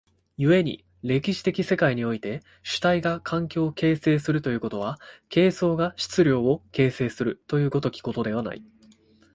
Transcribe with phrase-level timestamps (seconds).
[0.39, 8.63] 故に歴史的世界において主体が環境を形成するということは、形相が質料を形成するという如きことではない。